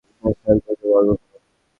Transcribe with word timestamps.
ব্যাসার্ধকে 0.21 0.73
বর্গ 0.83 1.09
করো। 1.21 1.37